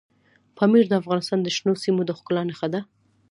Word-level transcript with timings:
پامیر 0.57 0.85
د 0.89 0.93
افغانستان 1.01 1.39
د 1.43 1.47
شنو 1.55 1.73
سیمو 1.83 2.01
د 2.05 2.11
ښکلا 2.17 2.41
نښه 2.49 2.67
ده. 2.73 2.81